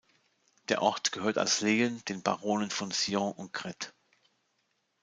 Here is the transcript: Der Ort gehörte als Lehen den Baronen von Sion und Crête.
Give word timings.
Der 0.69 0.81
Ort 0.81 1.11
gehörte 1.11 1.41
als 1.41 1.61
Lehen 1.61 2.03
den 2.05 2.23
Baronen 2.23 2.71
von 2.71 2.89
Sion 2.89 3.33
und 3.33 3.53
Crête. 3.53 3.91